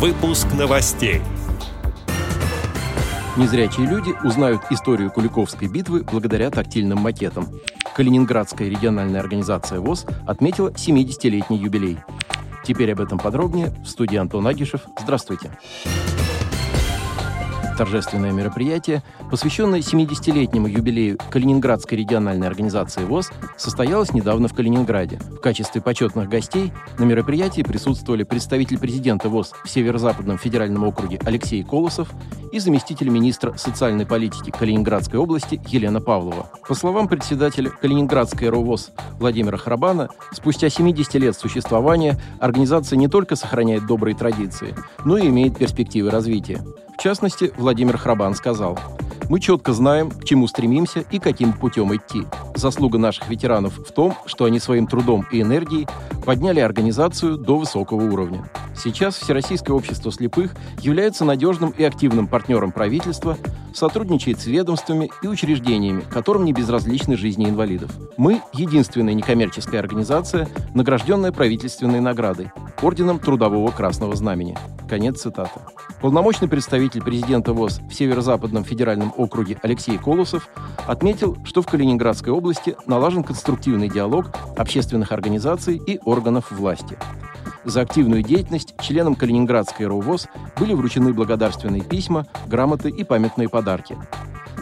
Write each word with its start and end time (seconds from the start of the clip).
Выпуск 0.00 0.46
новостей. 0.58 1.20
Незрячие 3.36 3.86
люди 3.86 4.14
узнают 4.24 4.62
историю 4.70 5.10
Куликовской 5.10 5.68
битвы 5.68 6.04
благодаря 6.10 6.50
тактильным 6.50 7.00
макетам. 7.00 7.46
Калининградская 7.94 8.70
региональная 8.70 9.20
организация 9.20 9.78
ВОЗ 9.78 10.06
отметила 10.26 10.70
70-летний 10.70 11.58
юбилей. 11.58 11.98
Теперь 12.64 12.92
об 12.92 13.02
этом 13.02 13.18
подробнее 13.18 13.74
в 13.84 13.88
студии 13.88 14.16
Антон 14.16 14.46
Агишев. 14.46 14.80
Здравствуйте. 14.98 15.50
Здравствуйте 15.50 16.09
торжественное 17.80 18.30
мероприятие, 18.30 19.02
посвященное 19.30 19.80
70-летнему 19.80 20.66
юбилею 20.66 21.16
Калининградской 21.30 21.96
региональной 21.96 22.46
организации 22.46 23.04
ВОЗ, 23.04 23.30
состоялось 23.56 24.12
недавно 24.12 24.48
в 24.48 24.52
Калининграде. 24.52 25.18
В 25.30 25.38
качестве 25.38 25.80
почетных 25.80 26.28
гостей 26.28 26.74
на 26.98 27.04
мероприятии 27.04 27.62
присутствовали 27.62 28.24
представитель 28.24 28.78
президента 28.78 29.30
ВОЗ 29.30 29.54
в 29.64 29.70
Северо-Западном 29.70 30.36
федеральном 30.36 30.84
округе 30.84 31.18
Алексей 31.24 31.62
Колосов 31.62 32.10
и 32.52 32.58
заместитель 32.58 33.08
министра 33.08 33.54
социальной 33.56 34.04
политики 34.04 34.50
Калининградской 34.50 35.18
области 35.18 35.58
Елена 35.68 36.02
Павлова. 36.02 36.50
По 36.68 36.74
словам 36.74 37.08
председателя 37.08 37.70
Калининградской 37.70 38.50
РОВОЗ 38.50 38.90
Владимира 39.18 39.56
Храбана, 39.56 40.10
спустя 40.32 40.68
70 40.68 41.14
лет 41.14 41.34
существования 41.34 42.20
организация 42.40 42.98
не 42.98 43.08
только 43.08 43.36
сохраняет 43.36 43.86
добрые 43.86 44.14
традиции, 44.14 44.74
но 45.06 45.16
и 45.16 45.28
имеет 45.28 45.56
перспективы 45.56 46.10
развития. 46.10 46.62
В 47.00 47.02
частности, 47.02 47.50
Владимир 47.56 47.96
Храбан 47.96 48.34
сказал, 48.34 48.78
«Мы 49.30 49.40
четко 49.40 49.72
знаем, 49.72 50.10
к 50.10 50.22
чему 50.24 50.46
стремимся 50.46 51.00
и 51.10 51.18
каким 51.18 51.54
путем 51.54 51.96
идти. 51.96 52.24
Заслуга 52.54 52.98
наших 52.98 53.30
ветеранов 53.30 53.78
в 53.78 53.90
том, 53.90 54.14
что 54.26 54.44
они 54.44 54.60
своим 54.60 54.86
трудом 54.86 55.24
и 55.32 55.40
энергией 55.40 55.88
подняли 56.26 56.60
организацию 56.60 57.38
до 57.38 57.56
высокого 57.56 58.02
уровня. 58.02 58.50
Сейчас 58.76 59.16
Всероссийское 59.16 59.74
общество 59.74 60.12
слепых 60.12 60.54
является 60.82 61.24
надежным 61.24 61.70
и 61.70 61.82
активным 61.84 62.26
партнером 62.26 62.70
правительства, 62.70 63.38
сотрудничает 63.76 64.40
с 64.40 64.46
ведомствами 64.46 65.10
и 65.22 65.26
учреждениями, 65.26 66.02
которым 66.10 66.44
не 66.44 66.52
безразличны 66.52 67.16
жизни 67.16 67.48
инвалидов. 67.48 67.90
Мы– 68.16 68.40
единственная 68.52 69.14
некоммерческая 69.14 69.80
организация, 69.80 70.48
награжденная 70.74 71.32
правительственной 71.32 72.00
наградой– 72.00 72.50
Орденом 72.82 73.18
Трудового 73.18 73.70
Красного 73.70 74.16
Знамени. 74.16 74.56
Конец 74.88 75.20
цитаты. 75.20 75.60
Полномочный 76.00 76.48
представитель 76.48 77.02
президента 77.02 77.52
ВОЗ 77.52 77.80
в 77.90 77.94
Северо-Западном 77.94 78.64
федеральном 78.64 79.12
округе 79.16 79.58
Алексей 79.62 79.98
Колосов 79.98 80.48
отметил, 80.86 81.36
что 81.44 81.60
в 81.62 81.66
Калининградской 81.66 82.32
области 82.32 82.74
налажен 82.86 83.22
конструктивный 83.22 83.88
диалог 83.88 84.30
общественных 84.56 85.12
организаций 85.12 85.76
и 85.76 86.00
органов 86.04 86.50
власти. 86.50 86.96
За 87.64 87.82
активную 87.82 88.22
деятельность 88.22 88.74
членам 88.80 89.14
Калининградской 89.14 89.86
РОВОЗ 89.86 90.28
были 90.58 90.72
вручены 90.72 91.12
благодарственные 91.12 91.82
письма, 91.82 92.26
грамоты 92.46 92.88
и 92.88 93.04
памятные 93.04 93.48
подарки. 93.48 93.98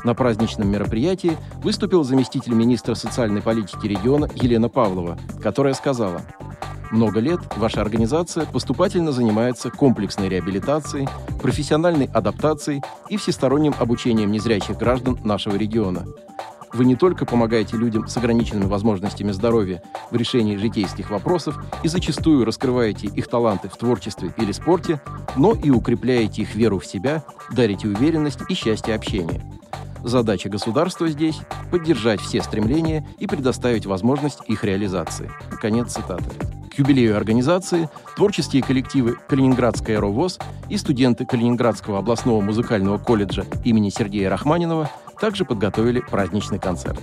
На 0.05 0.15
праздничном 0.15 0.69
мероприятии 0.69 1.37
выступил 1.63 2.03
заместитель 2.05 2.55
министра 2.55 2.95
социальной 2.95 3.43
политики 3.43 3.87
региона 3.87 4.29
Елена 4.35 4.69
Павлова, 4.69 5.19
которая 5.43 5.75
сказала, 5.75 6.23
«Много 6.91 7.21
лет 7.21 7.41
ваша 7.57 7.83
организация 7.83 8.47
поступательно 8.47 9.13
занимается 9.13 9.71
комплексной 9.71 10.29
реабилитацией, 10.29 11.09
профессиональной 11.41 12.07
адаптацией 12.07 12.83
и 13.09 13.17
всесторонним 13.17 13.75
обучением 13.79 14.33
незрячих 14.33 14.79
граждан 14.79 15.19
нашего 15.23 15.57
региона. 15.57 16.07
Вы 16.73 16.85
не 16.85 16.97
только 16.97 17.25
помогаете 17.25 17.77
людям 17.77 18.09
с 18.09 18.17
ограниченными 18.17 18.67
возможностями 18.67 19.33
здоровья 19.33 19.83
в 20.11 20.17
решении 20.17 20.57
житейских 20.57 21.11
вопросов 21.11 21.59
и 21.83 21.89
зачастую 21.89 22.45
раскрываете 22.45 23.07
их 23.09 23.29
таланты 23.29 23.69
в 23.69 23.77
творчестве 23.77 24.33
или 24.37 24.53
спорте, 24.53 25.01
но 25.37 25.53
и 25.53 25.71
укрепляете 25.71 26.43
их 26.43 26.55
веру 26.55 26.79
в 26.79 26.87
себя, 26.87 27.25
дарите 27.51 27.89
уверенность 27.89 28.41
и 28.49 28.55
счастье 28.55 28.95
общения. 28.95 29.43
Задача 30.05 30.49
государства 30.49 31.09
здесь– 31.09 31.41
поддержать 31.71 32.21
все 32.21 32.43
стремления 32.43 33.07
и 33.19 33.27
предоставить 33.27 33.87
возможность 33.87 34.39
их 34.47 34.65
реализации. 34.65 35.31
Конец 35.61 35.93
цитаты. 35.93 36.31
К 36.71 36.79
юбилею 36.79 37.17
организации 37.17 37.89
творческие 38.15 38.63
коллективы 38.63 39.17
Калининградская 39.27 39.99
РОВОЗ 39.99 40.39
и 40.69 40.77
студенты 40.77 41.27
Калининградского 41.27 41.99
областного 41.99 42.41
музыкального 42.41 42.99
колледжа 42.99 43.45
имени 43.65 43.91
Сергея 43.91 44.31
Рахманинова 44.31 44.89
также 45.21 45.45
подготовили 45.45 46.01
праздничный 46.01 46.59
концерт. 46.59 47.01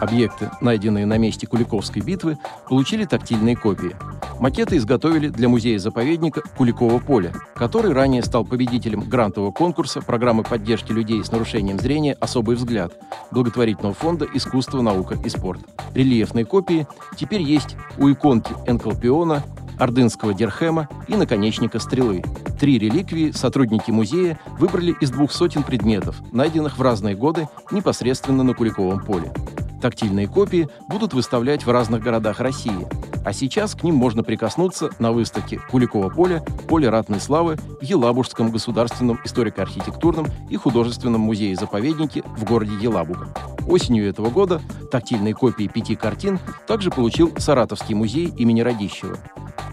Объекты, 0.00 0.50
найденные 0.60 1.06
на 1.06 1.16
месте 1.16 1.46
Куликовской 1.46 2.02
битвы, 2.02 2.36
получили 2.68 3.04
тактильные 3.06 3.56
копии. 3.56 3.96
Макеты 4.38 4.76
изготовили 4.76 5.28
для 5.28 5.48
музея-заповедника 5.48 6.42
Куликово 6.56 6.98
поле, 6.98 7.32
который 7.54 7.94
ранее 7.94 8.22
стал 8.22 8.44
победителем 8.44 9.00
грантового 9.00 9.52
конкурса 9.52 10.02
программы 10.02 10.42
поддержки 10.42 10.92
людей 10.92 11.24
с 11.24 11.32
нарушением 11.32 11.78
зрения 11.78 12.12
«Особый 12.20 12.56
взгляд» 12.56 12.92
благотворительного 13.30 13.94
фонда 13.94 14.26
«Искусство, 14.34 14.82
наука 14.82 15.16
и 15.24 15.28
спорт». 15.30 15.60
Рельефные 15.94 16.44
копии 16.44 16.86
теперь 17.16 17.40
есть 17.40 17.76
у 17.96 18.12
иконки 18.12 18.52
Энкалпиона, 18.66 19.42
ордынского 19.78 20.34
дерхема 20.34 20.88
и 21.08 21.16
наконечника 21.16 21.78
стрелы. 21.78 22.22
Три 22.58 22.78
реликвии 22.78 23.32
сотрудники 23.32 23.90
музея 23.90 24.40
выбрали 24.58 24.96
из 25.00 25.10
двух 25.10 25.32
сотен 25.32 25.62
предметов, 25.62 26.22
найденных 26.32 26.78
в 26.78 26.82
разные 26.82 27.14
годы 27.14 27.48
непосредственно 27.70 28.42
на 28.42 28.54
Куликовом 28.54 29.04
поле. 29.04 29.32
Тактильные 29.82 30.26
копии 30.26 30.68
будут 30.88 31.12
выставлять 31.12 31.66
в 31.66 31.70
разных 31.70 32.02
городах 32.02 32.40
России, 32.40 32.86
а 33.26 33.32
сейчас 33.34 33.74
к 33.74 33.82
ним 33.82 33.96
можно 33.96 34.22
прикоснуться 34.22 34.88
на 34.98 35.12
выставке 35.12 35.60
Куликово 35.70 36.08
поле 36.08 36.42
«Поле 36.66 36.88
ратной 36.88 37.20
славы» 37.20 37.56
в 37.56 37.82
Елабужском 37.82 38.50
государственном 38.50 39.20
историко-архитектурном 39.24 40.26
и 40.48 40.56
художественном 40.56 41.20
музее-заповеднике 41.20 42.22
в 42.22 42.44
городе 42.44 42.72
Елабуга. 42.80 43.28
Осенью 43.66 44.08
этого 44.08 44.30
года 44.30 44.62
тактильные 44.90 45.34
копии 45.34 45.66
пяти 45.66 45.94
картин 45.94 46.38
также 46.66 46.90
получил 46.90 47.32
Саратовский 47.36 47.94
музей 47.94 48.32
имени 48.36 48.62
Радищева. 48.62 49.18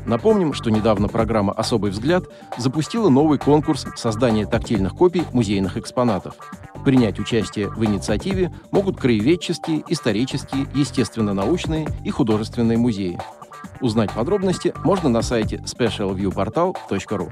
Напомним, 0.05 0.53
что 0.53 0.69
недавно 0.69 1.07
программа 1.07 1.53
«Особый 1.53 1.91
взгляд» 1.91 2.25
запустила 2.57 3.09
новый 3.09 3.39
конкурс 3.39 3.85
создания 3.95 4.45
тактильных 4.45 4.95
копий 4.95 5.23
музейных 5.31 5.77
экспонатов. 5.77 6.35
Принять 6.83 7.19
участие 7.19 7.69
в 7.69 7.83
инициативе 7.85 8.53
могут 8.71 8.97
краеведческие, 8.97 9.83
исторические, 9.87 10.67
естественно-научные 10.75 11.87
и 12.03 12.09
художественные 12.09 12.77
музеи. 12.77 13.17
Узнать 13.79 14.11
подробности 14.11 14.73
можно 14.83 15.09
на 15.09 15.21
сайте 15.21 15.57
specialviewportal.ru. 15.57 17.31